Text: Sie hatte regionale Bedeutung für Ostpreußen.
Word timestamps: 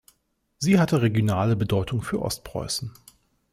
Sie 0.57 0.79
hatte 0.79 1.03
regionale 1.03 1.55
Bedeutung 1.55 2.01
für 2.01 2.23
Ostpreußen. 2.23 2.91